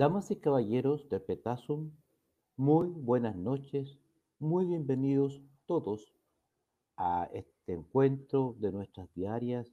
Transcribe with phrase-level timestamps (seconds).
[0.00, 1.90] Damas y caballeros de Petasum,
[2.56, 3.98] muy buenas noches,
[4.38, 6.14] muy bienvenidos todos
[6.96, 9.70] a este encuentro de nuestras diarias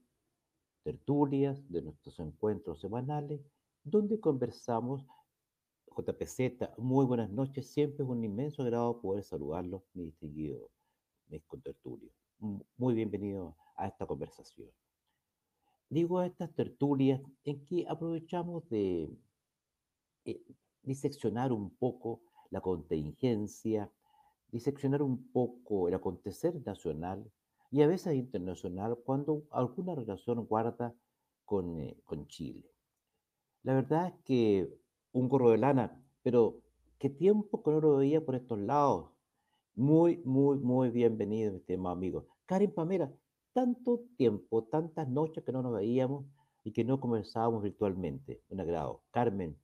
[0.84, 3.40] tertulias, de nuestros encuentros semanales,
[3.86, 5.05] donde conversamos.
[5.95, 10.70] JPZ, muy buenas noches, siempre es un inmenso agrado poder saludarlos, mi distinguido,
[11.30, 12.12] mis contertulios.
[12.75, 14.69] Muy bienvenido a esta conversación.
[15.89, 19.09] Digo a estas tertulias en que aprovechamos de
[20.28, 20.44] eh,
[20.83, 23.92] diseccionar un poco la contingencia,
[24.52, 27.31] diseccionar un poco el acontecer nacional
[27.72, 30.94] y a veces internacional cuando alguna relación guarda
[31.45, 32.69] con, eh, con Chile.
[33.64, 34.69] La verdad es que
[35.14, 36.62] un gorro de lana, pero
[37.00, 39.12] qué tiempo que no lo veía por estos lados.
[39.75, 42.28] Muy, muy, muy bienvenido, mi estimado amigo.
[42.45, 43.12] Karen Pamela,
[43.53, 46.25] tanto tiempo, tantas noches que no nos veíamos
[46.64, 48.41] y que no conversábamos virtualmente.
[48.50, 49.03] Un agrado.
[49.12, 49.58] Carmen,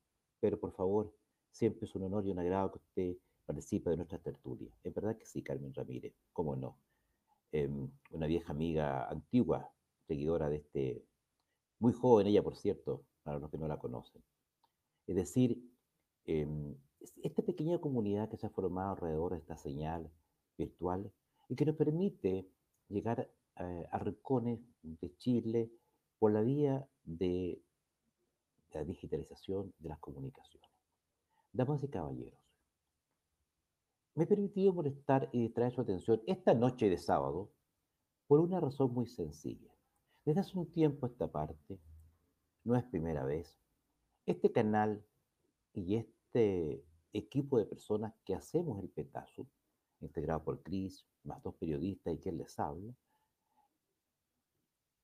[0.44, 1.16] pero por favor,
[1.52, 4.74] siempre es un honor y un agrado que usted participe de nuestras tertulias.
[4.84, 6.78] Es verdad que sí, Carmen Ramírez, cómo no.
[7.54, 9.72] Em, una vieja amiga antigua,
[10.06, 11.06] seguidora de este,
[11.80, 14.22] muy joven ella, por cierto, para los que no la conocen.
[15.08, 15.64] Es decir,
[16.26, 16.76] em,
[17.22, 20.12] esta pequeña comunidad que se ha formado alrededor de esta señal
[20.58, 21.10] virtual
[21.48, 22.50] y que nos permite
[22.90, 25.72] llegar eh, a rincones de Chile
[26.20, 27.62] por la vía de
[28.74, 30.70] la digitalización de las comunicaciones.
[31.52, 32.40] Damas y caballeros,
[34.16, 37.52] me he permitido molestar y distraer su atención esta noche de sábado
[38.28, 39.72] por una razón muy sencilla.
[40.26, 41.80] Desde hace un tiempo esta parte,
[42.64, 43.58] no es primera vez,
[44.26, 45.04] este canal
[45.74, 49.48] y este equipo de personas que hacemos el petazo,
[50.00, 52.94] integrado por Cris, más dos periodistas y quien les habla,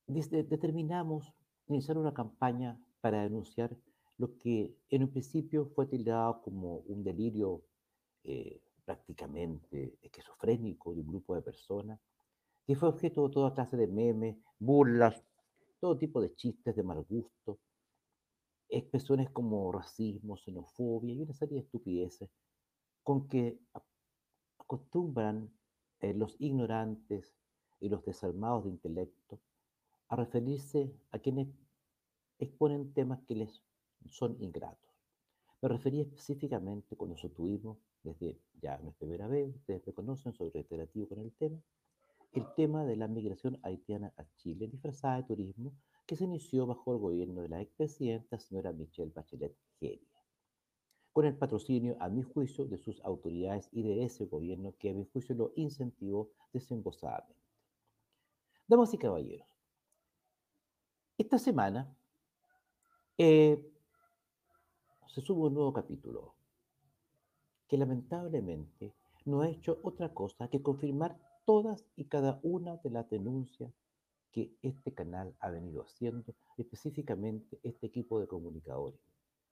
[0.07, 1.33] determinamos
[1.67, 3.75] iniciar una campaña para denunciar
[4.17, 7.63] lo que en un principio fue tildado como un delirio
[8.23, 11.99] eh, prácticamente esquizofrénico de un grupo de personas,
[12.65, 15.23] que fue objeto de toda clase de memes, burlas,
[15.79, 17.59] todo tipo de chistes de mal gusto,
[18.67, 22.29] expresiones como racismo, xenofobia y una serie de estupideces
[23.03, 23.59] con que
[24.59, 25.51] acostumbran
[26.01, 27.33] eh, los ignorantes
[27.79, 29.39] y los desarmados de intelecto
[30.09, 31.47] a referirse a quienes
[32.39, 33.61] exponen temas que les
[34.09, 34.89] son ingratos.
[35.61, 40.49] Me refería específicamente cuando tuvimos, desde ya no es primera vez, ustedes me conocen, soy
[40.49, 41.61] reiterativo con el tema,
[42.31, 45.73] el tema de la migración haitiana a Chile disfrazada de turismo
[46.05, 50.07] que se inició bajo el gobierno de la expresidenta señora Michelle Bachelet Geria,
[51.11, 54.93] con el patrocinio, a mi juicio, de sus autoridades y de ese gobierno que a
[54.93, 57.35] mi juicio lo incentivó desembosadamente.
[58.67, 59.47] Damas y caballeros,
[61.17, 61.98] esta semana
[63.21, 63.61] eh,
[65.07, 66.35] se sube un nuevo capítulo
[67.67, 73.09] que lamentablemente no ha hecho otra cosa que confirmar todas y cada una de las
[73.09, 73.73] denuncias
[74.31, 79.01] que este canal ha venido haciendo, específicamente este equipo de comunicadores.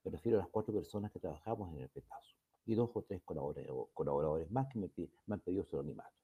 [0.02, 3.20] Me refiero a las cuatro personas que trabajamos en el petazo y dos o tres
[3.22, 4.90] colaboradores, más que me,
[5.26, 6.16] me han pedido su anonimato.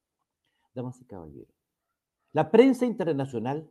[0.72, 1.54] Damas y caballeros,
[2.32, 3.68] la prensa internacional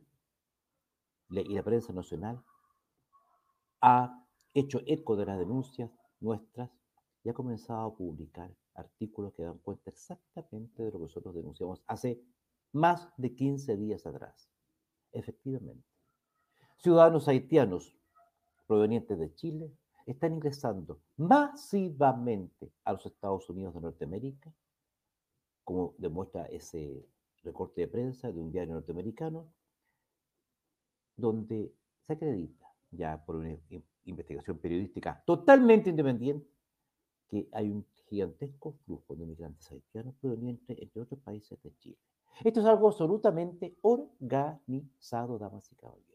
[1.30, 2.40] y la prensa nacional
[3.86, 6.70] ha hecho eco de las denuncias nuestras
[7.22, 11.82] y ha comenzado a publicar artículos que dan cuenta exactamente de lo que nosotros denunciamos
[11.86, 12.18] hace
[12.72, 14.48] más de 15 días atrás.
[15.12, 15.86] Efectivamente,
[16.78, 17.94] ciudadanos haitianos
[18.66, 19.70] provenientes de Chile
[20.06, 24.50] están ingresando masivamente a los Estados Unidos de Norteamérica,
[25.62, 27.06] como demuestra ese
[27.42, 29.52] recorte de prensa de un diario norteamericano,
[31.16, 31.74] donde
[32.06, 32.63] se acredita
[32.96, 33.56] ya por una
[34.04, 36.48] investigación periodística totalmente independiente,
[37.28, 41.98] que hay un gigantesco flujo de migrantes haitianos provenientes entre otros países de Chile.
[42.42, 46.14] Esto es algo absolutamente organizado, damas y caballeros.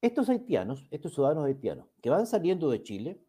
[0.00, 3.20] Estos haitianos, estos ciudadanos haitianos que van saliendo de Chile,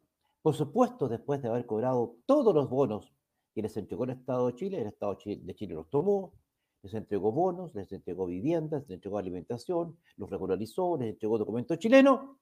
[0.42, 3.14] por supuesto después de haber cobrado todos los bonos
[3.54, 6.34] que les entregó el Estado de Chile, el Estado de Chile los tomó,
[6.82, 12.38] les entregó bonos, les entregó viviendas, les entregó alimentación, los regularizó, les entregó documentos chilenos.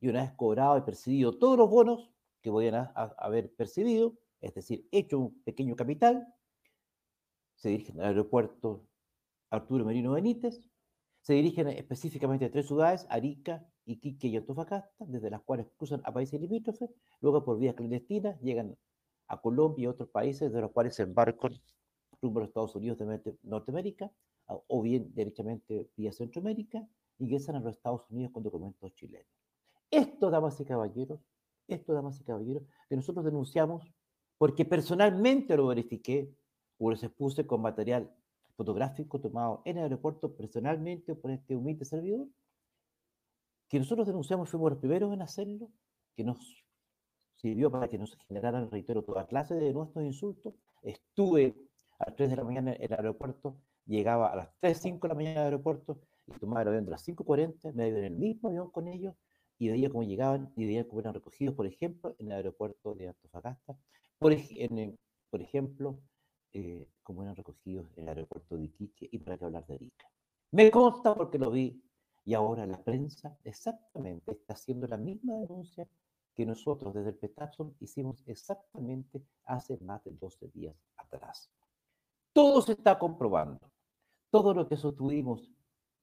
[0.00, 2.10] Y una vez cobrado y percibido todos los bonos
[2.42, 6.26] que podían haber percibido, es decir, hecho un pequeño capital,
[7.56, 8.86] se dirigen al aeropuerto
[9.50, 10.60] Arturo Merino Benítez,
[11.22, 16.12] se dirigen específicamente a tres ciudades, Arica, Iquique y Antofagasta, desde las cuales cruzan a
[16.12, 16.90] países limítrofes,
[17.20, 18.76] luego por vías clandestinas llegan
[19.28, 21.52] a Colombia y otros países, de los cuales se embarcan
[22.26, 24.10] rumbo a los Estados Unidos de Norteamérica,
[24.46, 26.86] o bien derechamente vía Centroamérica,
[27.18, 29.26] ingresan a los Estados Unidos con documentos chilenos.
[29.90, 31.20] Esto, damas y caballeros,
[31.68, 33.82] esto, damas y caballeros, que nosotros denunciamos
[34.38, 36.34] porque personalmente lo verifiqué
[36.78, 38.12] o los expuse con material
[38.56, 42.26] fotográfico tomado en el aeropuerto personalmente por este humilde servidor,
[43.68, 45.70] que nosotros denunciamos, fuimos los primeros en hacerlo,
[46.14, 46.64] que nos
[47.36, 50.54] sirvió para que nos generaran, reitero, toda clase de nuestros insultos.
[50.82, 51.56] Estuve
[51.98, 53.56] a las 3 de la mañana en el aeropuerto,
[53.86, 56.90] llegaba a las 3, 5 de la mañana el aeropuerto y tomaba el avión de
[56.90, 59.14] las 5.40, me iba en el mismo avión con ellos
[59.58, 63.08] y veía cómo llegaban y veía cómo eran recogidos, por ejemplo, en el aeropuerto de
[63.08, 63.78] Antofagasta,
[64.18, 65.98] por, ejemplo,
[66.52, 70.10] eh, cómo eran recogidos en el aeropuerto de Iquique y para qué hablar de Arica.
[70.52, 71.82] Me consta porque lo vi
[72.24, 75.86] y ahora la prensa exactamente está haciendo la misma denuncia
[76.34, 81.50] que nosotros desde el Petazón hicimos exactamente hace más de 12 días atrás.
[82.36, 83.72] Todo se está comprobando.
[84.30, 85.50] Todo lo que sostuvimos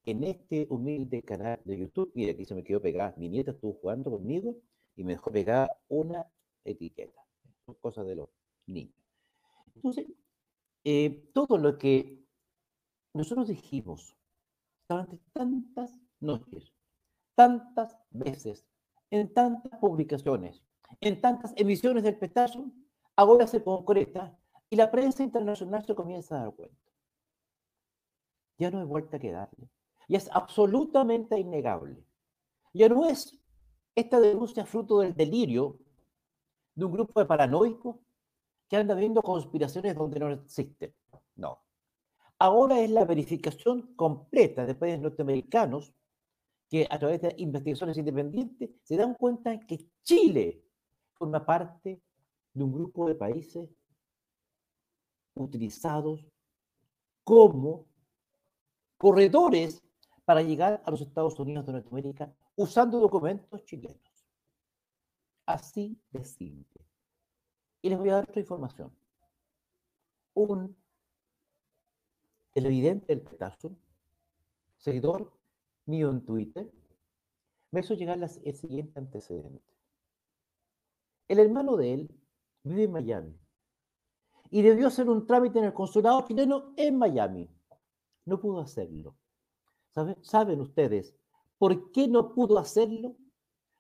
[0.04, 3.74] en este humilde canal de YouTube, mira, aquí se me quedó pegada, mi nieta estuvo
[3.74, 4.56] jugando conmigo
[4.96, 6.26] y me dejó pegada una
[6.66, 7.22] etiqueta.
[7.68, 8.30] Son cosas de los
[8.66, 8.96] niños.
[9.76, 10.08] Entonces,
[10.84, 12.26] eh, todo lo que
[13.14, 14.18] nosotros dijimos
[14.90, 16.74] durante tantas noches,
[17.36, 18.66] tantas veces,
[19.12, 20.64] en tantas publicaciones,
[21.00, 22.72] en tantas emisiones del petazo,
[23.16, 24.36] ahora se concreta
[24.74, 26.92] y la prensa internacional se comienza a dar cuenta.
[28.58, 29.70] Ya no hay vuelta que darle.
[30.08, 32.04] Y es absolutamente innegable.
[32.74, 33.40] Ya no es
[33.94, 35.78] esta denuncia fruto del delirio
[36.74, 37.98] de un grupo de paranoicos
[38.68, 40.92] que anda viendo conspiraciones donde no existen.
[41.36, 41.60] No.
[42.40, 45.94] Ahora es la verificación completa de países norteamericanos
[46.68, 50.64] que a través de investigaciones independientes se dan cuenta que Chile
[51.14, 52.02] forma parte
[52.56, 53.70] de un grupo de países
[55.36, 56.26] utilizados
[57.24, 57.86] como
[58.98, 59.84] corredores
[60.26, 64.00] para llegar a los Estados Unidos de Norteamérica usando documentos chilenos.
[65.46, 66.86] Así de simple.
[67.82, 68.96] Y les voy a dar otra información.
[70.36, 70.76] Un
[72.54, 73.76] televidente del Petazo,
[74.78, 75.34] seguidor
[75.86, 76.72] mío en Twitter,
[77.72, 79.62] me hizo llegar el siguiente antecedente.
[81.28, 82.22] El hermano de él
[82.64, 83.43] vive en Miami
[84.54, 87.50] y debió hacer un trámite en el consulado chileno en Miami.
[88.26, 89.18] No pudo hacerlo.
[90.22, 91.16] ¿Saben ustedes
[91.58, 93.16] por qué no pudo hacerlo?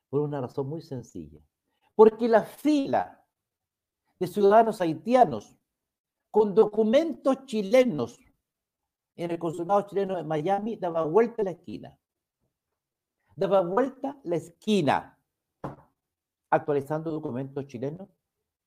[0.10, 1.40] Por una razón muy sencilla.
[1.94, 3.24] Porque la fila
[4.20, 5.56] de ciudadanos haitianos
[6.32, 8.20] con documentos chilenos
[9.16, 11.96] en el consulado chileno de Miami daba vuelta la esquina.
[13.36, 15.20] Daba vuelta la esquina,
[16.50, 18.10] actualizando documentos chilenos,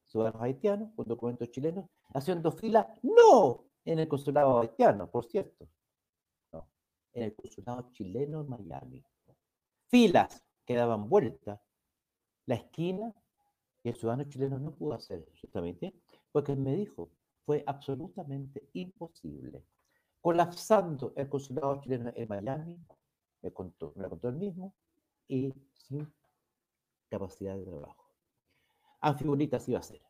[0.06, 5.68] ciudadanos haitianos con documentos chilenos, haciendo fila, no en el consulado haitiano, por cierto,
[6.52, 6.68] no,
[7.12, 9.04] en el consulado chileno en Miami.
[9.88, 11.60] Filas que daban vuelta
[12.46, 13.14] la esquina
[13.82, 15.94] y el ciudadano chileno no pudo hacer justamente
[16.32, 17.10] porque me dijo,
[17.44, 19.64] fue absolutamente imposible
[20.26, 22.76] colapsando el consulado chileno en Miami,
[23.42, 24.74] me, contó, me contó él mismo,
[25.28, 26.12] y sin
[27.08, 28.05] capacidad de trabajo.
[29.00, 30.02] Anfibolitas iba a ser.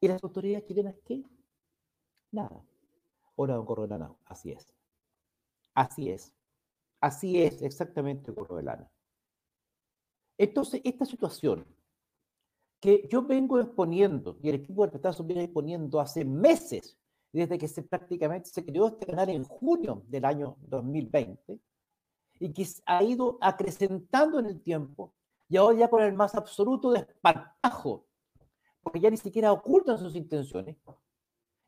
[0.00, 1.24] ¿Y las autoridades chilenas qué?
[2.30, 2.64] Nada.
[3.36, 4.74] Ahora don Correlana, así es.
[5.74, 6.32] Así es.
[7.00, 8.90] Así es exactamente Correlana.
[10.36, 11.66] Entonces, esta situación
[12.80, 16.96] que yo vengo exponiendo y el equipo de Petazo viene exponiendo hace meses
[17.32, 21.60] desde que se prácticamente se creó este canal en junio del año 2020
[22.40, 25.12] y que ha ido acrecentando en el tiempo
[25.48, 28.06] y ahora ya con el más absoluto despartajo,
[28.82, 30.76] porque ya ni siquiera ocultan sus intenciones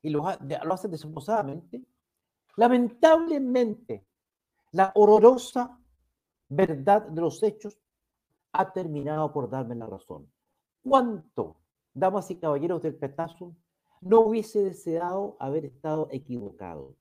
[0.03, 0.23] y lo,
[0.65, 1.85] lo hacen desembosadamente.
[2.57, 4.07] Lamentablemente,
[4.73, 5.79] la horrorosa
[6.49, 7.79] verdad de los hechos
[8.53, 10.31] ha terminado por darme la razón.
[10.83, 11.57] ¿Cuánto,
[11.95, 13.55] damas y caballeros del petazo,
[14.01, 16.97] no hubiese deseado haber estado equivocado.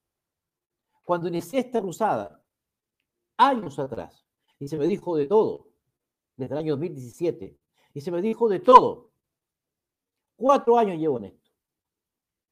[1.03, 2.43] Cuando inicié esta cruzada,
[3.37, 4.25] años atrás,
[4.59, 5.68] y se me dijo de todo,
[6.39, 7.59] desde el año 2017,
[7.93, 9.11] y se me dijo de todo.
[10.37, 11.51] Cuatro años llevo en esto.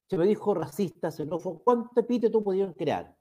[0.09, 3.15] Se me dijo racista, xenófobo, ¿cuánto epíteto pudieron crear?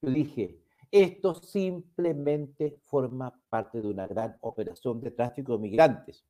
[0.00, 6.24] Yo dije, esto simplemente forma parte de una gran operación de tráfico de migrantes,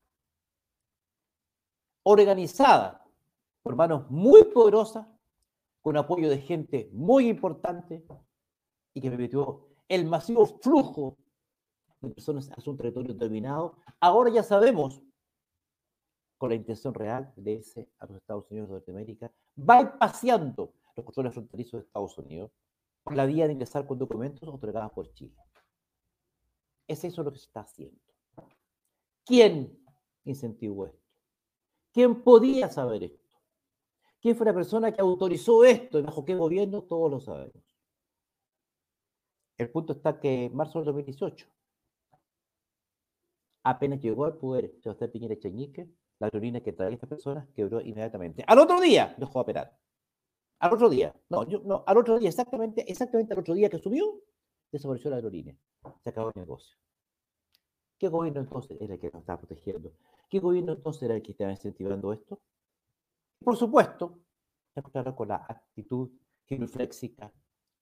[2.02, 3.07] organizada
[3.62, 5.07] por manos muy poderosas,
[5.81, 8.05] con apoyo de gente muy importante
[8.95, 11.17] y que permitió el masivo flujo
[12.09, 13.76] de personas a su territorio determinado.
[14.00, 15.02] Ahora ya sabemos,
[16.37, 21.04] con la intención real de irse a los Estados Unidos de Norteamérica, va paseando los
[21.04, 22.50] controles fronterizos de Estados Unidos
[23.02, 25.37] por la vía de ingresar con documentos otorgados por Chile.
[26.87, 28.00] Es eso lo que se está haciendo.
[29.25, 29.78] ¿Quién
[30.25, 30.99] incentivó esto?
[31.92, 33.23] ¿Quién podía saber esto?
[34.21, 36.82] ¿Quién fue la persona que autorizó esto y bajo qué gobierno?
[36.82, 37.62] Todos lo sabemos.
[39.59, 41.47] El punto está que en marzo del 2018,
[43.62, 45.88] apenas llegó al poder Sebastián Piñera Cheñique,
[46.19, 48.45] la aerolínea que traía a estas personas quebró inmediatamente.
[48.47, 49.78] Al otro día dejó de operar.
[50.61, 51.14] Al otro día.
[51.28, 54.21] No, yo, no, al otro día, exactamente, exactamente al otro día que subió,
[54.71, 55.57] desapareció la aerolínea.
[56.04, 56.76] Se acabó el negocio.
[57.99, 59.92] ¿Qué gobierno entonces era el que nos estaba protegiendo?
[60.28, 62.40] ¿Qué gobierno entonces era el que estaba incentivando esto?
[63.45, 64.21] Por supuesto,
[64.92, 66.11] claro, con la actitud
[66.47, 67.33] genuflexica,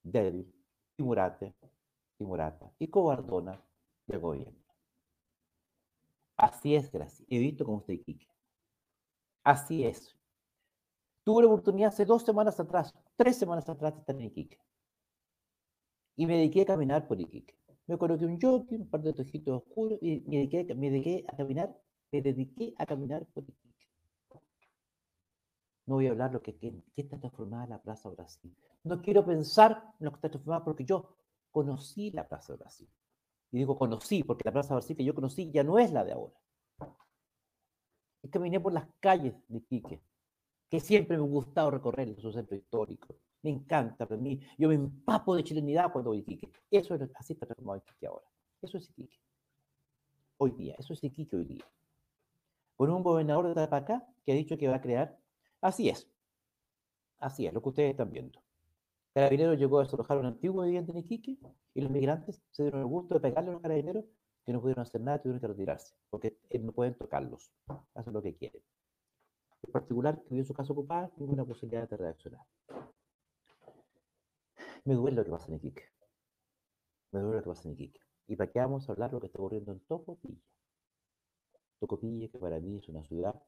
[0.02, 0.52] débil,
[0.96, 1.54] timurate,
[2.16, 3.62] timurata y cobardona
[4.06, 4.69] del gobierno.
[6.40, 7.26] Así es, Gracia.
[7.28, 8.26] He visto cómo está Iquique.
[9.44, 10.16] Así es.
[11.22, 14.58] Tuve la oportunidad hace dos semanas atrás, tres semanas atrás de estar en Iquique.
[16.16, 17.54] Y me dediqué a caminar por Iquique.
[17.86, 21.36] Me coloqué un jockey, un par de tojitos oscuros y me dediqué, me dediqué a
[21.36, 21.76] caminar,
[22.10, 23.86] me dediqué a caminar por Iquique.
[25.84, 28.56] No voy a hablar lo que, que, que está transformada la Plaza Brasil.
[28.84, 31.18] No quiero pensar en lo que está transformada porque yo
[31.50, 32.88] conocí la Plaza Brasil.
[33.52, 36.12] Y digo conocí, porque la Plaza Brasil que yo conocí ya no es la de
[36.12, 36.34] ahora.
[38.22, 40.02] Y caminé por las calles de Iquique,
[40.68, 43.16] que siempre me ha gustado recorrer su centro histórico.
[43.42, 46.50] Me encanta, para mí, yo me empapo de chilenidad cuando voy a Iquique.
[46.70, 48.26] Eso es así está transformado Iquique ahora.
[48.60, 49.18] Eso es Iquique.
[50.36, 51.64] Hoy día, eso es Iquique hoy día.
[52.76, 55.18] Con un gobernador de Tapacá que ha dicho que va a crear.
[55.60, 56.08] Así es.
[57.18, 58.40] Así es, lo que ustedes están viendo.
[59.20, 61.36] Carabineros llegó a desalojar un antiguo viviente en Iquique
[61.74, 64.06] y los migrantes se dieron el gusto de pegarle a los carabineros
[64.46, 67.52] que no pudieron hacer nada, tuvieron que retirarse, porque no pueden tocarlos,
[67.92, 68.62] hacen lo que quieren.
[69.62, 72.46] En particular, que vio su casa ocupada, ninguna posibilidad de reaccionar.
[74.86, 75.84] Me duele lo que pasa en Iquique.
[77.12, 78.00] Me duele lo que pasa en Iquique.
[78.26, 80.40] ¿Y para qué vamos a hablar lo que está ocurriendo en Tocopilla?
[81.78, 83.38] Tocopilla, que para mí es una ciudad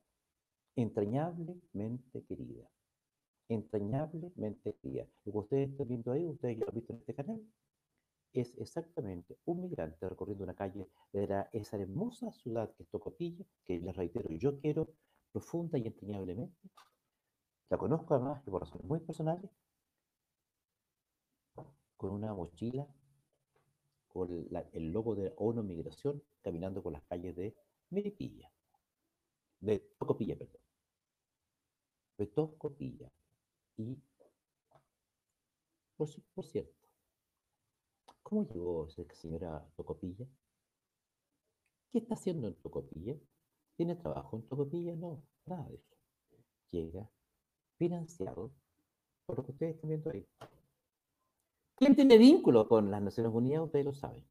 [0.77, 2.69] entrañablemente querida
[3.55, 5.07] entrañablemente querida.
[5.25, 7.43] Lo que ustedes están viendo ahí, ustedes ya lo han visto en este canal,
[8.33, 13.79] es exactamente un migrante recorriendo una calle de esa hermosa ciudad que es Tocopilla, que
[13.79, 14.95] les reitero, yo quiero
[15.33, 16.71] profunda y entrañablemente.
[17.69, 19.51] La conozco además por razones muy personales,
[21.97, 22.87] con una mochila,
[24.09, 24.31] con
[24.73, 27.55] el logo de ONU Migración, caminando por las calles de
[27.91, 28.51] Meripilla,
[29.61, 30.61] de Tocopilla, perdón.
[32.19, 33.11] De Tocopilla.
[33.77, 33.99] Y,
[35.97, 36.89] por, cierto,
[38.23, 40.27] ¿cómo llegó esa señora Tocopilla?
[41.91, 43.17] ¿Qué está haciendo en Tocopilla?
[43.77, 44.95] ¿Tiene trabajo en Tocopilla?
[44.97, 45.97] No, nada de eso.
[46.71, 47.11] Llega
[47.79, 48.53] financiado
[49.27, 50.27] por lo que ustedes están viendo ahí.
[51.77, 53.65] ¿Quién tiene vínculo con las Naciones Unidas?
[53.65, 54.25] Ustedes lo saben.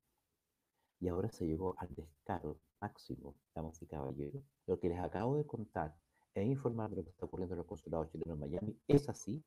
[0.99, 5.45] Y ahora se llegó al descaro máximo, damas y caballeros, lo que les acabo de
[5.45, 5.95] contar
[6.33, 9.43] e informar de lo que está ocurriendo en los consulados chilenos en Miami, es así,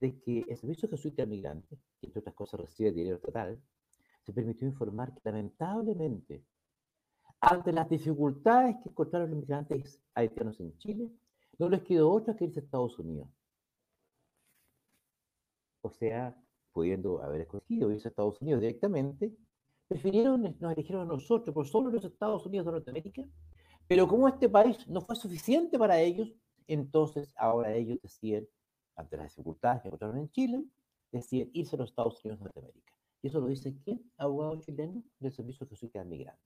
[0.00, 3.60] de que el Servicio Jesuita Migrante, que entre otras cosas recibe dinero total,
[4.22, 6.44] se permitió informar que lamentablemente,
[7.40, 11.10] ante las dificultades que encontraron los migrantes haitianos en Chile,
[11.58, 13.28] no les quedó otra que irse a Estados Unidos.
[15.82, 16.36] O sea,
[16.72, 19.36] pudiendo haber escogido irse a Estados Unidos directamente,
[19.88, 23.22] prefirieron, nos eligieron a nosotros por solo los Estados Unidos de Norteamérica
[23.88, 26.32] pero como este país no fue suficiente para ellos,
[26.66, 28.48] entonces ahora ellos deciden,
[28.96, 30.64] ante las dificultades que encontraron en Chile,
[31.10, 32.92] deciden irse a los Estados Unidos de Norteamérica.
[33.22, 34.10] Y eso lo dice quién?
[34.16, 36.44] Abogado chileno del Servicio Jesuita de Migrantes.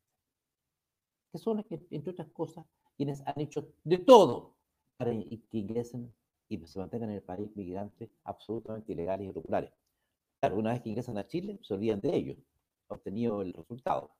[1.32, 2.66] Que son, entre otras cosas,
[2.96, 4.56] quienes han hecho de todo
[4.96, 6.12] para que ingresen
[6.48, 9.72] y se mantengan en el país migrantes absolutamente ilegales y irregulares.
[10.40, 12.38] Claro, una vez que ingresan a Chile, se olvidan de ellos,
[12.88, 14.14] obtenido el resultado.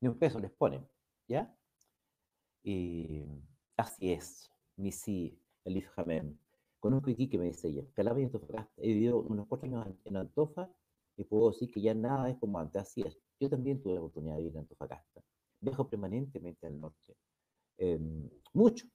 [0.00, 0.86] Ni un peso les ponen,
[1.26, 1.54] ¿ya?
[2.70, 3.24] Y
[3.78, 6.36] así es, Missy, Elif Hamem.
[6.78, 8.82] Conozco que me dice ella, Calama y Antofagasta.
[8.82, 10.70] He vivido unos cuatro años en Antofa
[11.16, 12.82] y puedo decir que ya nada es como antes.
[12.82, 13.18] Así es.
[13.40, 15.22] Yo también tuve la oportunidad de vivir en Antofagasta.
[15.62, 17.16] Viajo permanentemente al norte.
[17.78, 17.98] Eh,
[18.52, 18.86] mucho.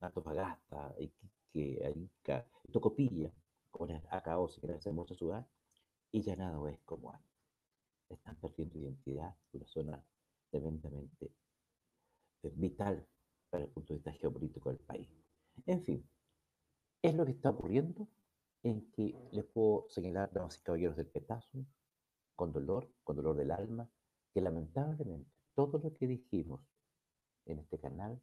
[0.00, 3.32] Antofagasta, Iquique, Arica, Tocopilla,
[3.70, 5.46] como les acabo de esa hermosa ciudad,
[6.12, 7.32] y ya nada es como antes.
[8.10, 10.04] Están perdiendo identidad, una zona
[10.50, 11.32] tremendamente
[12.52, 13.06] vital
[13.54, 15.08] para el punto de vista geopolítico del país.
[15.66, 16.10] En fin,
[17.00, 18.08] es lo que está ocurriendo
[18.64, 21.64] en que les puedo señalar, damas y caballeros del petazo,
[22.34, 23.88] con dolor, con dolor del alma,
[24.32, 26.62] que lamentablemente todo lo que dijimos
[27.44, 28.20] en este canal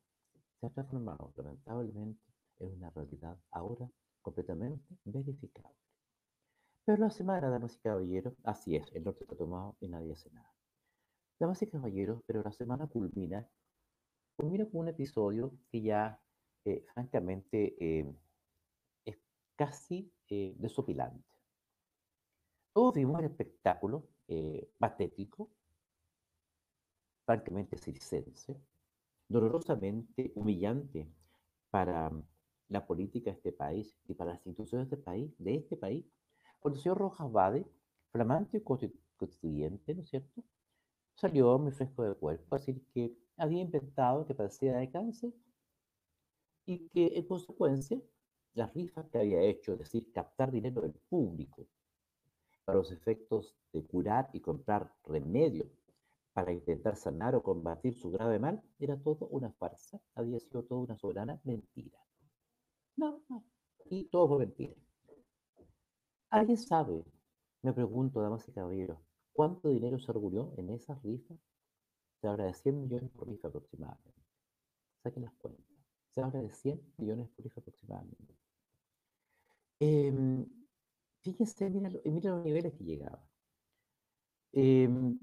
[0.60, 2.26] se ha transformado lamentablemente
[2.60, 3.90] en una realidad ahora
[4.22, 5.80] completamente verificable.
[6.84, 10.30] Pero la semana, damas y caballeros, así es, el norte está tomado y nadie hace
[10.32, 10.54] nada.
[11.40, 13.48] Damas y caballeros, pero la semana culmina
[14.36, 16.20] culmina con un episodio que ya,
[16.66, 18.14] eh, francamente, eh,
[19.06, 19.18] es
[19.56, 21.30] casi eh, desopilante.
[22.74, 24.08] Todos vimos el espectáculo
[24.78, 25.52] patético,
[27.26, 28.62] francamente circense,
[29.28, 31.06] dolorosamente humillante
[31.70, 32.10] para
[32.70, 36.06] la política de este país y para las instituciones de este país, de este país,
[36.62, 37.66] cuando el señor Rojas Bade,
[38.12, 40.44] flamante constituyente, ¿no es cierto?,
[41.16, 45.34] salió muy fresco de cuerpo a decir que había inventado que padecía de cáncer
[46.68, 48.00] y que en consecuencia
[48.54, 51.66] las rifas que había hecho, es decir, captar dinero del público
[52.66, 55.68] para los efectos de curar y comprar remedios
[56.34, 60.82] para intentar sanar o combatir su grave mal, era todo una farsa, había sido toda
[60.82, 61.98] una soberana mentira.
[62.96, 63.44] No, no,
[63.90, 64.76] y todo fue mentira.
[66.30, 67.04] ¿Alguien sabe,
[67.64, 69.00] me pregunto, damas y caballeros,
[69.34, 71.40] cuánto dinero se arguyó en esas rifas?
[72.22, 74.14] Se habla de 100 millones por rifa aproximadamente.
[75.02, 75.66] Saquen las cuentas.
[76.12, 78.38] Se habla de 100 millones por rifa aproximadamente.
[79.80, 80.46] Eh,
[81.22, 82.06] fíjense, mira, los
[82.46, 83.28] niveles que llegaba.
[84.52, 85.18] Em,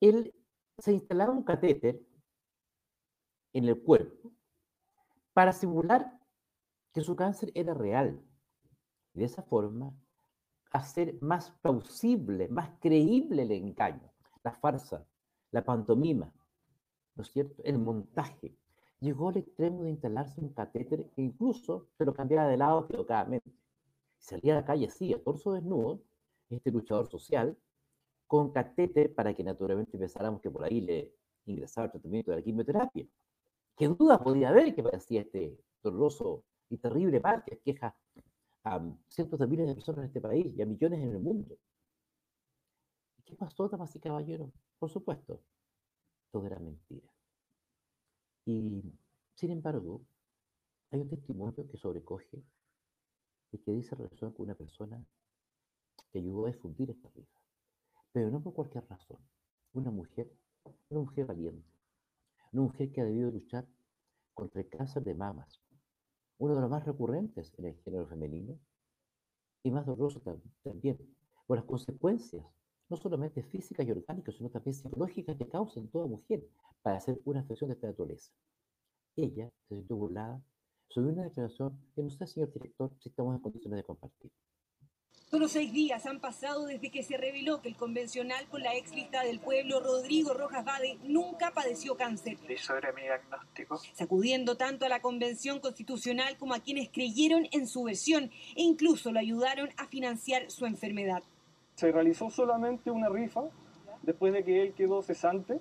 [0.00, 0.34] él
[0.78, 2.04] se instalaba un catéter
[3.54, 4.30] en el cuerpo
[5.32, 6.20] para simular
[6.92, 8.22] que su cáncer era real.
[9.14, 9.94] De esa forma
[10.70, 14.12] hacer más plausible, más creíble el engaño,
[14.44, 15.06] la farsa,
[15.52, 16.32] la pantomima,
[17.16, 17.62] ¿no es cierto?
[17.64, 18.54] El montaje.
[19.00, 23.50] Llegó al extremo de instalarse un catéter que incluso se lo cambiaba de lado equivocadamente.
[24.18, 26.02] Salía a la calle así, a torso desnudo,
[26.50, 27.56] este luchador social,
[28.26, 31.12] con catéter para que naturalmente pensáramos que por ahí le
[31.46, 33.06] ingresaba el tratamiento de la quimioterapia.
[33.76, 37.96] ¿Qué duda podía haber que parecía este doloroso y terrible mal que queja
[38.64, 41.56] a cientos de miles de personas en este país y a millones en el mundo?
[43.30, 44.50] ¿Qué pasó, damas y caballeros?
[44.76, 45.40] Por supuesto,
[46.32, 47.08] todo era mentira.
[48.44, 48.82] Y,
[49.34, 50.00] sin embargo,
[50.90, 52.42] hay un testimonio que sobrecoge
[53.52, 55.00] y que dice relación con una persona
[56.10, 57.38] que ayudó a difundir esta rifa.
[58.10, 59.18] Pero no por cualquier razón.
[59.74, 60.28] Una mujer,
[60.88, 61.70] una mujer valiente.
[62.50, 63.64] Una mujer que ha debido luchar
[64.34, 65.60] contra el cáncer de mamas,
[66.38, 68.58] uno de los más recurrentes en el género femenino
[69.62, 70.20] y más doloroso
[70.64, 70.98] también,
[71.46, 72.44] por las consecuencias,
[72.90, 76.44] no solamente físicas y orgánicas, sino también psicológicas que causan toda mujer
[76.82, 78.32] para hacer una afección de esta naturaleza.
[79.16, 80.42] Ella se sintió burlada
[80.88, 84.30] sobre una declaración que no sé, señor director, si estamos en condiciones de compartir.
[85.30, 88.92] Solo seis días han pasado desde que se reveló que el convencional con la ex
[88.92, 92.36] lista del pueblo, Rodrigo Rojas Bade, nunca padeció cáncer.
[92.48, 93.78] Eso era mi diagnóstico.
[93.94, 98.24] Sacudiendo tanto a la convención constitucional como a quienes creyeron en su versión
[98.56, 101.22] e incluso lo ayudaron a financiar su enfermedad.
[101.80, 103.40] Se realizó solamente una rifa
[104.02, 105.60] después de que él quedó cesante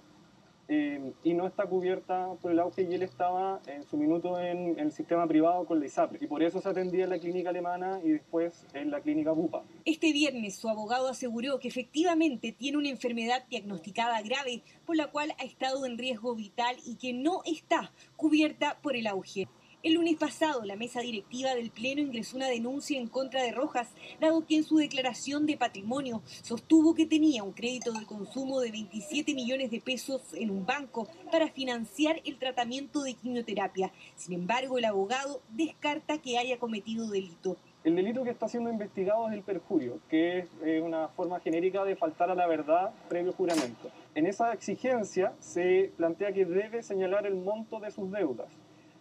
[0.68, 4.78] eh, y no está cubierta por el auge y él estaba en su minuto en,
[4.78, 8.02] el sistema privado con la ISAPRE y por eso se atendía en la clínica alemana
[8.04, 9.64] y después en la clínica BUPA.
[9.86, 15.34] Este viernes su abogado aseguró que efectivamente tiene una enfermedad diagnosticada grave por la cual
[15.40, 19.48] ha estado en riesgo vital y que no está cubierta por el auge.
[19.82, 23.88] El lunes pasado, la mesa directiva del Pleno ingresó una denuncia en contra de Rojas,
[24.20, 28.72] dado que en su declaración de patrimonio sostuvo que tenía un crédito de consumo de
[28.72, 33.94] 27 millones de pesos en un banco para financiar el tratamiento de quimioterapia.
[34.18, 37.56] Sin embargo, el abogado descarta que haya cometido delito.
[37.86, 41.96] El delito que está siendo investigado es el perjurio, que es una forma genérica de
[41.96, 43.90] faltar a la verdad previo juramento.
[44.14, 48.50] En esa exigencia se plantea que debe señalar el monto de sus deudas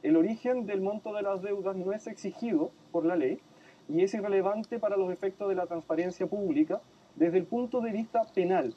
[0.03, 3.41] el origen del monto de las deudas no es exigido por la ley
[3.89, 6.81] y es irrelevante para los efectos de la transparencia pública
[7.17, 8.75] desde el punto de vista penal.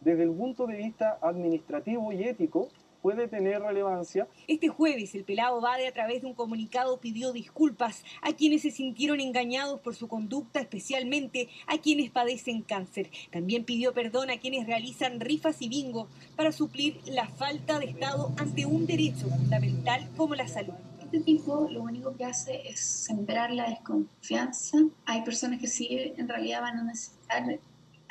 [0.00, 2.68] Desde el punto de vista administrativo y ético,
[3.02, 4.28] puede tener relevancia.
[4.46, 8.70] Este jueves, el pelado Bade, a través de un comunicado, pidió disculpas a quienes se
[8.70, 13.10] sintieron engañados por su conducta, especialmente a quienes padecen cáncer.
[13.30, 18.32] También pidió perdón a quienes realizan rifas y bingo para suplir la falta de Estado
[18.36, 20.74] ante un derecho fundamental como la salud.
[21.00, 24.78] Este tipo lo único que hace es sembrar la desconfianza.
[25.06, 27.58] Hay personas que sí en realidad van a necesitar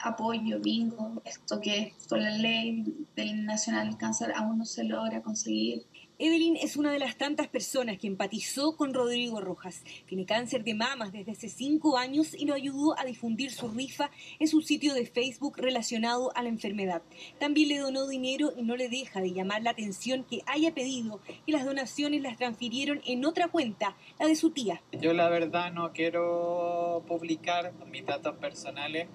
[0.03, 2.85] apoyo, bingo, esto que con la ley
[3.15, 5.85] del Nacional Cáncer aún no se logra conseguir.
[6.21, 9.85] Evelyn es una de las tantas personas que empatizó con Rodrigo Rojas.
[10.05, 14.11] Tiene cáncer de mamas desde hace cinco años y lo ayudó a difundir su rifa
[14.37, 17.01] en su sitio de Facebook relacionado a la enfermedad.
[17.39, 21.21] También le donó dinero y no le deja de llamar la atención que haya pedido
[21.45, 24.83] que las donaciones las transfirieron en otra cuenta, la de su tía.
[24.99, 29.07] Yo la verdad no quiero publicar mis datos personales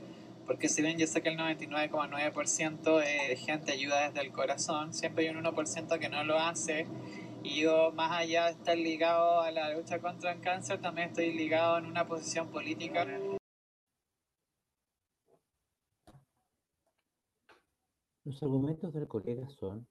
[0.46, 5.26] Porque si bien yo sé que el 99,9% de gente ayuda desde el corazón, siempre
[5.26, 6.86] hay un 1% que no lo hace.
[7.42, 11.32] Y yo, más allá de estar ligado a la lucha contra el cáncer, también estoy
[11.32, 13.06] ligado en una posición política.
[18.24, 19.86] Los argumentos del colega son,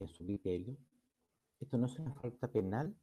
[0.00, 0.76] en su criterio,
[1.58, 2.94] esto no es una falta penal,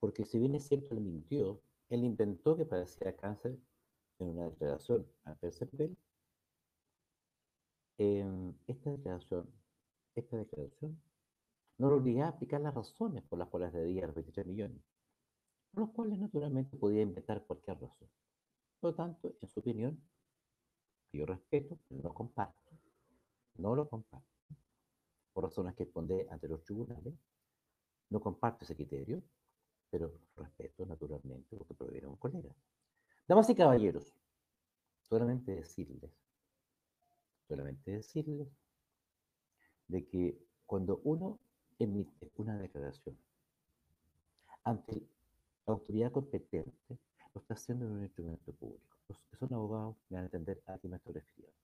[0.00, 3.56] porque si bien es cierto, él mintió, él inventó que padecía cáncer
[4.18, 5.96] en una declaración a Percepel.
[7.98, 9.48] Eh, esta declaración,
[10.14, 11.00] esta declaración
[11.78, 14.82] no lo obligaba a explicar las razones por las cuales debía los 23 millones,
[15.70, 18.08] por los cuales naturalmente podía inventar cualquier razón.
[18.80, 20.00] Por lo tanto, en su opinión,
[21.12, 22.72] yo respeto, pero no comparto,
[23.56, 24.26] no lo comparto,
[25.32, 27.14] por razones que expondré ante los tribunales,
[28.10, 29.22] no comparto ese criterio,
[29.90, 32.54] pero respeto naturalmente lo que proviene un colega.
[33.28, 34.14] Damas y caballeros,
[35.02, 36.12] solamente decirles,
[37.48, 38.48] solamente decirles
[39.88, 41.40] de que cuando uno
[41.80, 43.18] emite una declaración
[44.62, 44.94] ante
[45.66, 46.98] la autoridad competente,
[47.34, 48.96] lo está haciendo en un instrumento público.
[49.08, 51.56] Los que son abogados van a entender a qué me estoy refiriendo.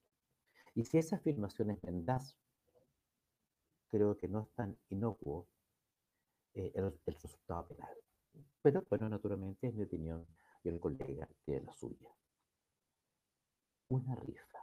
[0.75, 2.37] Y si esa afirmación es mendaz,
[3.89, 5.47] creo que no es tan inocuo
[6.55, 7.95] eh, el, el, resultado penal.
[8.63, 10.27] Pero, bueno, naturalmente es mi opinión
[10.65, 12.09] y el colega tiene la suya.
[13.89, 14.59] Una rifa.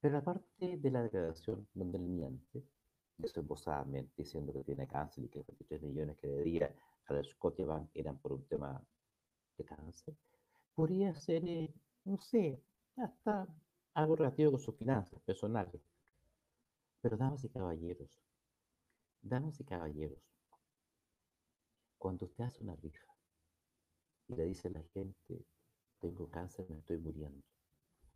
[0.00, 2.64] Pero aparte de la declaración donde él miente,
[3.16, 6.74] desembosadamente diciendo que tiene cáncer y que los 23 millones que debía
[7.06, 8.82] a la Scotiabank eran por un tema
[9.56, 10.16] de cáncer,
[10.74, 11.72] podría ser, eh,
[12.04, 12.60] no sé,
[12.96, 13.46] hasta
[13.94, 15.82] algo relativo con sus finanzas personales.
[17.00, 18.20] Pero damas y caballeros,
[19.20, 20.22] damas y caballeros,
[21.98, 23.11] cuando usted hace una rifa
[24.32, 25.44] y le dice a la gente,
[25.98, 27.42] tengo cáncer, me estoy muriendo,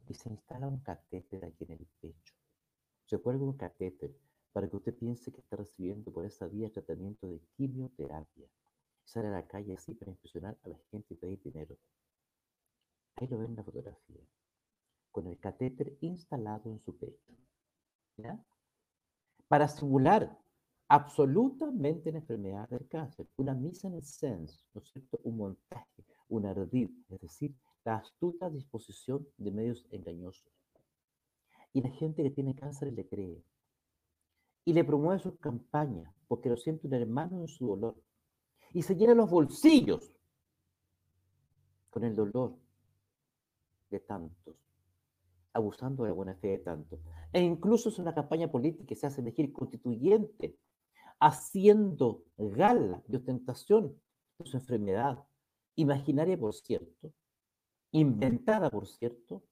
[0.09, 2.35] y se instala un catéter aquí en el pecho,
[3.05, 4.16] se cuelga un catéter
[4.52, 8.48] para que usted piense que está recibiendo por esa vía tratamiento de quimioterapia.
[9.05, 11.76] Sale a la calle así para impresionar a la gente y pedir dinero.
[13.16, 14.22] Ahí lo ven en la fotografía,
[15.12, 17.35] con el catéter instalado en su pecho.
[18.16, 18.42] ¿Ya?
[19.46, 20.37] Para simular
[20.88, 23.27] absolutamente la enfermedad del cáncer.
[23.37, 25.18] Una misa en el sense, ¿no es cierto?
[25.25, 30.53] Un montaje, un ardid, es decir, la astuta disposición de medios engañosos.
[31.72, 33.42] Y la gente que tiene cáncer le cree.
[34.64, 37.96] Y le promueve sus campañas porque lo siente un hermano en su dolor.
[38.72, 40.12] Y se llena los bolsillos
[41.90, 42.57] con el dolor
[43.90, 44.57] de tantos,
[45.53, 47.01] abusando de la buena fe de tantos.
[47.33, 50.59] E incluso es una campaña política que se hace elegir constituyente
[51.20, 54.00] haciendo gala de ostentación
[54.38, 55.24] de su enfermedad,
[55.76, 57.12] imaginaria por cierto,
[57.92, 59.42] inventada por cierto,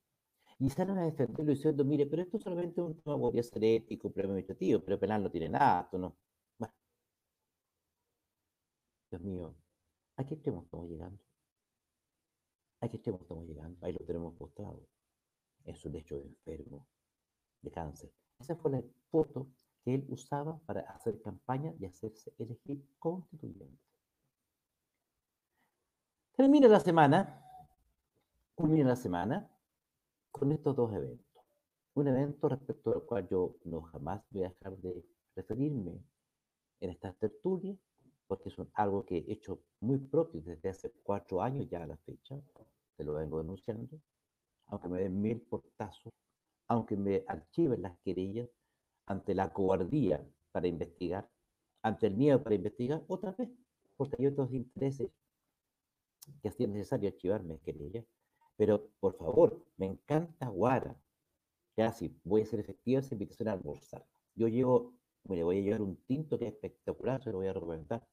[0.58, 4.28] y salen a defenderlo diciendo, mire, pero esto solamente un tema podría ser ético, pero
[4.28, 6.16] administrativo, pero penal no tiene nada, esto no.
[6.58, 6.74] Bueno.
[9.10, 9.54] Dios mío,
[10.16, 11.18] ¿a qué extremo estamos llegando?
[12.80, 13.84] ¿A qué extremo estamos llegando?
[13.84, 14.86] Ahí lo tenemos postrado.
[15.64, 16.86] Es un hecho de enfermo,
[17.62, 18.12] de cáncer.
[18.38, 19.48] Esa fue la foto
[19.84, 23.82] que él usaba para hacer campaña y hacerse elegir constituyente.
[26.36, 27.44] Termina la semana,
[28.54, 29.48] culmina la semana
[30.32, 31.44] con estos dos eventos.
[31.94, 35.04] Un evento respecto al cual yo no jamás voy a dejar de
[35.36, 36.02] referirme
[36.80, 37.78] en estas tertulias,
[38.26, 41.96] porque es algo que he hecho muy propio desde hace cuatro años ya a la
[41.98, 42.40] fecha,
[42.96, 44.00] te lo vengo denunciando,
[44.66, 46.12] aunque me den mil portazos,
[46.68, 48.48] aunque me archiven las querellas,
[49.06, 51.28] ante la cobardía para investigar,
[51.82, 53.50] ante el miedo para investigar, otra vez,
[53.96, 55.10] porque hay otros intereses
[56.40, 58.04] que hacían necesario archivarme querella.
[58.56, 60.96] Pero, por favor, me encanta Guara.
[61.76, 64.06] Ya sí, voy a ser efectiva esa invitación a almorzar.
[64.34, 67.52] Yo llevo, me voy a llevar un tinto que es espectacular, se lo voy a
[67.52, 68.06] recomendar.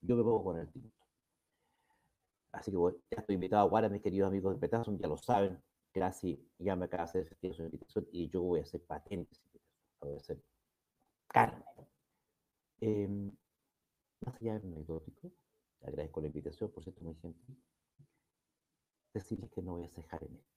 [0.00, 0.96] Yo me pongo con el tinto.
[2.52, 2.78] Así que
[3.10, 5.60] ya estoy invitado a Guara, mis queridos amigos de Petazón, ya lo saben.
[5.92, 9.45] Casi ya me acaba de hacer efectiva su invitación y yo voy a hacer patentes
[10.06, 10.40] puede ser
[11.26, 11.64] carne.
[12.80, 13.08] Eh,
[14.20, 15.32] más allá de anecdótico,
[15.82, 17.60] agradezco la invitación, por cierto, muy gentil,
[19.12, 20.56] decirles que no voy a cejar en esto.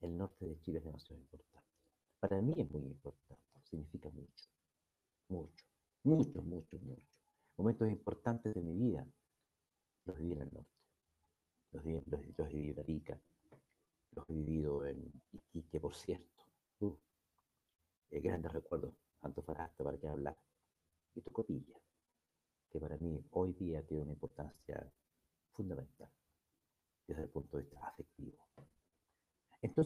[0.00, 1.68] El norte de Chile es demasiado importante.
[2.18, 4.48] Para mí es muy importante, significa mucho,
[5.28, 5.64] mucho,
[6.02, 7.12] mucho, mucho, mucho.
[7.56, 9.06] Momentos importantes de mi vida
[10.06, 10.70] los viví en el norte,
[11.70, 13.20] los, los, los viví en Arica,
[14.16, 16.42] los he vivido en Iquique, por cierto.
[16.80, 16.96] Uh,
[18.12, 18.92] eh, grandes recuerdos,
[19.22, 20.36] Antofagasta, para que hablar,
[21.14, 21.80] y Tocopilla,
[22.70, 24.92] que para mí hoy día tiene una importancia
[25.52, 26.10] fundamental
[27.06, 28.36] desde el punto de vista afectivo.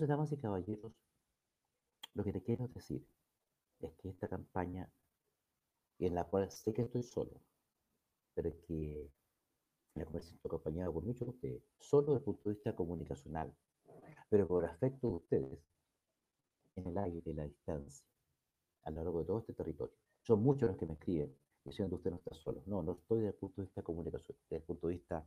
[0.06, 0.92] Entonces, damas y caballeros,
[2.14, 3.04] lo que te quiero decir
[3.80, 4.88] es que esta campaña,
[5.98, 7.40] en la cual sé que estoy solo,
[8.32, 9.10] pero que
[9.94, 13.52] la conversación acompañada por muchos de ustedes, solo desde el punto de vista comunicacional,
[14.28, 15.58] pero por afecto de ustedes,
[16.76, 18.06] en el aire, en la distancia,
[18.84, 19.96] a lo largo de todo este territorio.
[20.22, 22.62] Son muchos los que me escriben diciendo que usted no está solo.
[22.66, 25.26] No, no estoy desde el punto de vista comunicación, desde el punto de vista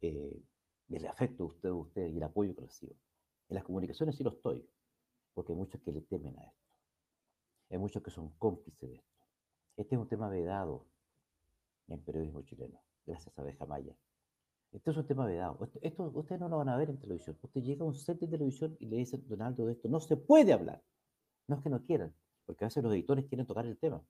[0.00, 0.40] eh,
[0.86, 2.94] del afecto de usted, de usted y el apoyo que recibo.
[3.48, 4.68] En las comunicaciones sí lo estoy,
[5.34, 6.66] porque hay muchos que le temen a esto.
[7.70, 9.16] Hay muchos que son cómplices de esto.
[9.76, 10.86] Este es un tema vedado
[11.88, 13.96] en periodismo chileno, gracias a Bejamaya.
[14.72, 15.58] Este es un tema vedado.
[15.80, 17.38] Esto, ustedes no lo van a ver en televisión.
[17.40, 20.16] Usted llega a un set de televisión y le dicen, Donaldo, de esto no se
[20.16, 20.82] puede hablar.
[21.46, 24.02] No es que no quieran, porque a veces los editores quieren tocar el tema,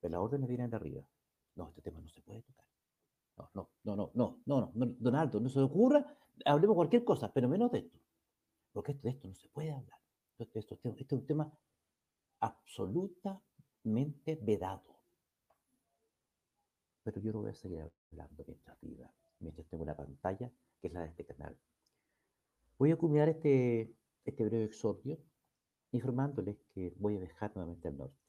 [0.00, 1.02] pero las órdenes vienen de arriba.
[1.54, 2.66] No, este tema no se puede tocar.
[3.36, 6.04] No, no, no, no, no, no, no, Donaldo, no se ocurra,
[6.44, 7.99] hablemos cualquier cosa, pero menos de esto.
[8.72, 9.98] Porque de esto no se puede hablar.
[10.38, 11.52] Esto, esto, esto, este es un tema
[12.40, 14.96] absolutamente vedado.
[17.02, 20.92] Pero yo lo voy a seguir hablando mientras viva, mientras tengo una pantalla, que es
[20.92, 21.58] la de este canal.
[22.78, 25.18] Voy a culminar este, este breve exordio
[25.92, 28.20] informándoles que voy a viajar nuevamente al norte.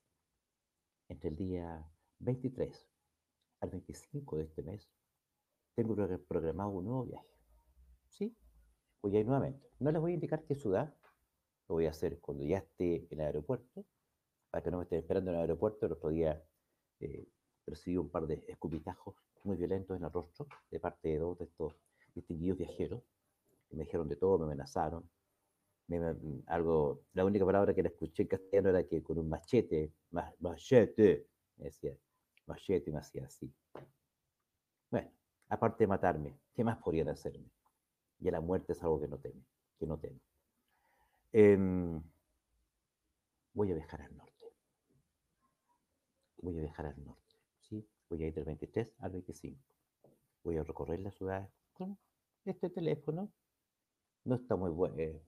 [1.08, 1.88] Entre el día
[2.19, 2.88] 23
[3.62, 4.89] al 25 de este mes,
[5.75, 5.95] tengo
[6.27, 7.30] programado un nuevo viaje.
[8.10, 8.36] ¿Sí?
[9.02, 9.68] Voy a ir nuevamente.
[9.80, 10.94] No les voy a indicar qué ciudad,
[11.68, 13.86] lo voy a hacer cuando ya esté en el aeropuerto,
[14.52, 15.86] para que no me estén esperando en el aeropuerto.
[15.86, 16.44] El otro día
[17.00, 17.28] eh,
[17.66, 21.46] recibí un par de escupitajos muy violentos en el rostro de parte de dos de
[21.46, 21.74] estos
[22.14, 23.02] distinguidos viajeros.
[23.72, 25.10] Me dijeron de todo, me amenazaron.
[26.48, 29.94] algo, la única palabra que le escuché en castellano era que con un machete,
[30.40, 31.96] machete, me decía,
[32.46, 33.52] machete, me hacía así.
[34.92, 35.10] Bueno,
[35.50, 37.50] aparte de matarme, ¿qué más podrían hacerme?
[38.22, 39.44] Y la muerte es algo que no teme,
[39.78, 40.20] que no temo.
[41.34, 42.02] Em,
[43.54, 44.46] voy a viajar al norte.
[46.38, 47.36] Voy a viajar al norte.
[47.62, 47.86] ¿sí?
[48.10, 49.60] Voy a ir del 23 al 25.
[50.44, 51.98] Voy a recorrer la ciudad con
[52.46, 53.32] este teléfono.
[54.24, 55.22] No está muy bueno, eh,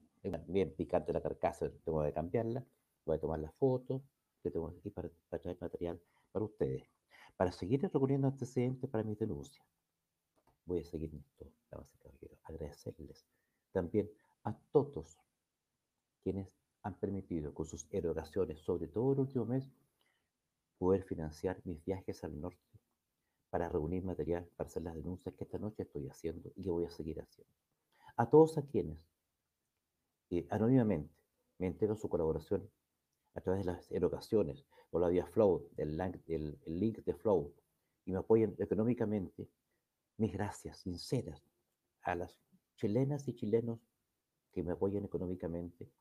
[0.47, 2.63] bien picante la carcasa, tengo que cambiarla.
[3.05, 4.03] Voy a tomar la foto,
[4.41, 6.01] que tengo aquí para, para traer material
[6.31, 6.83] para ustedes.
[7.37, 9.65] Para seguir recorriendo antecedentes para mis denuncias.
[10.65, 11.87] Voy a seguir esto,
[12.43, 13.25] Agradecerles
[13.71, 14.09] también
[14.43, 15.17] a todos
[16.23, 19.69] quienes han permitido con sus erogaciones, sobre todo el último mes,
[20.77, 22.59] poder financiar mis viajes al norte
[23.49, 26.85] para reunir material para hacer las denuncias que esta noche estoy haciendo y que voy
[26.85, 27.53] a seguir haciendo.
[28.17, 28.99] A todos a quienes
[30.29, 31.13] eh, anónimamente
[31.59, 32.69] me entregan su colaboración
[33.35, 37.53] a través de las erogaciones o la vía Flow, del, el link de Flow,
[38.05, 39.47] y me apoyan económicamente,
[40.17, 41.41] mis gracias sinceras
[42.01, 42.39] a las
[42.75, 43.79] chilenas y chilenos
[44.51, 45.91] que me apoyan económicamente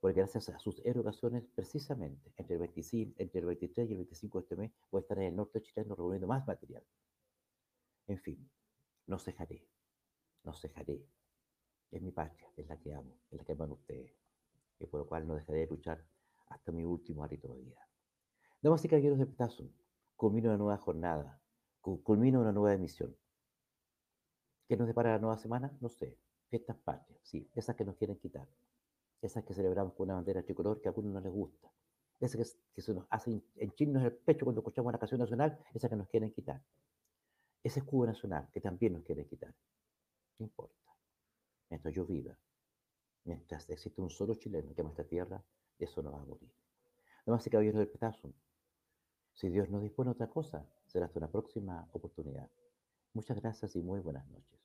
[0.00, 4.38] porque gracias a sus erogaciones, precisamente entre el, 25, entre el 23 y el 25
[4.38, 6.84] de este mes, voy a estar en el norte chileno reuniendo más material.
[8.06, 8.48] En fin,
[9.06, 9.66] no cejaré,
[10.44, 11.04] no cejaré.
[11.90, 14.12] Es mi patria, es la que amo, es la que aman ustedes,
[14.78, 16.04] y por lo cual no dejaré de luchar
[16.48, 17.88] hasta mi último hálito de vida.
[18.62, 19.68] Damas y caballeros de Petazo,
[20.16, 21.40] culmino una nueva jornada,
[21.80, 23.16] culmino una nueva emisión.
[24.68, 25.76] ¿Qué nos depara la nueva semana?
[25.80, 26.16] No sé.
[26.48, 28.46] Fiestas patrias, sí, esas que nos quieren quitar
[29.22, 31.70] esas que celebramos con una bandera tricolor que a algunos no les gusta,
[32.20, 35.96] esas que, se nos hacen en el pecho cuando escuchamos una canción nacional, esas que
[35.96, 36.62] nos quieren quitar,
[37.62, 39.54] ese escudo nacional que también nos quieren quitar.
[40.38, 40.74] No importa.
[41.70, 42.36] Mientras yo viva,
[43.24, 45.42] mientras existe un solo chileno que ama esta tierra,
[45.78, 46.50] eso no va a morir.
[47.26, 48.32] No más que caballeros del petazo.
[49.34, 52.48] Si Dios nos dispone otra cosa, será hasta una próxima oportunidad.
[53.12, 54.57] Muchas gracias y muy buenas noches.